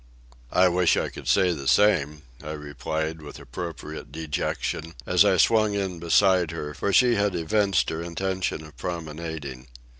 [0.51, 5.75] "I wish I could say the same," I replied with appropriate dejection, as I swung
[5.75, 9.67] in beside her, for she had evinced her intention of promenading.